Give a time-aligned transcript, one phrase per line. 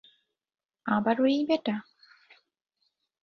[0.85, 1.75] আবারও এই ব্যাটা?